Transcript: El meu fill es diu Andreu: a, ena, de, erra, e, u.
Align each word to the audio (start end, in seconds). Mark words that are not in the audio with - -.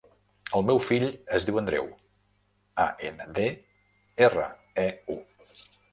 El 0.59 0.63
meu 0.69 0.79
fill 0.85 1.03
es 1.39 1.45
diu 1.49 1.59
Andreu: 1.61 1.85
a, 2.85 2.87
ena, 3.11 3.27
de, 3.41 3.45
erra, 4.29 4.49
e, 4.87 4.87
u. 5.19 5.21